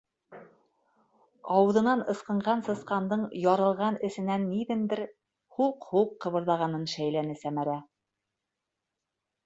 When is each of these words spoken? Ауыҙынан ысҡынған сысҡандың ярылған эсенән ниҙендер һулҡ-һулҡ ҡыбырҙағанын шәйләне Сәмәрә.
Ауыҙынан 1.55 2.01
ысҡынған 2.13 2.63
сысҡандың 2.69 3.27
ярылған 3.43 4.01
эсенән 4.09 4.49
ниҙендер 4.55 5.05
һулҡ-һулҡ 5.59 6.19
ҡыбырҙағанын 6.27 6.93
шәйләне 6.99 7.41
Сәмәрә. 7.47 7.81